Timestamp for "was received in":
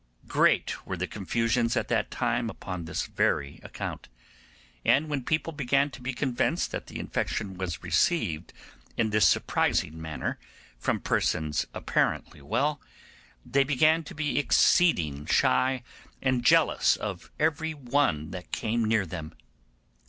7.55-9.11